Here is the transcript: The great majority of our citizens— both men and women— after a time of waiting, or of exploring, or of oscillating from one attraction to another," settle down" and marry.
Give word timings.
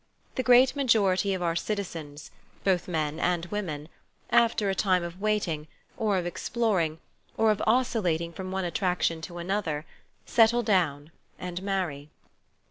The 0.33 0.41
great 0.41 0.75
majority 0.75 1.31
of 1.35 1.43
our 1.43 1.55
citizens— 1.55 2.31
both 2.63 2.87
men 2.87 3.19
and 3.19 3.45
women— 3.51 3.87
after 4.31 4.67
a 4.67 4.73
time 4.73 5.03
of 5.03 5.21
waiting, 5.21 5.67
or 5.95 6.17
of 6.17 6.25
exploring, 6.25 6.97
or 7.37 7.51
of 7.51 7.61
oscillating 7.67 8.33
from 8.33 8.51
one 8.51 8.65
attraction 8.65 9.21
to 9.21 9.37
another," 9.37 9.85
settle 10.25 10.63
down" 10.63 11.11
and 11.37 11.61
marry. 11.61 12.09